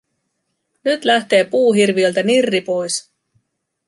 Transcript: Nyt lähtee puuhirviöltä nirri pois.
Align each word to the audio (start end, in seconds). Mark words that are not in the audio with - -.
Nyt 0.83 1.05
lähtee 1.05 1.43
puuhirviöltä 1.43 2.23
nirri 2.23 2.61
pois. 2.61 3.09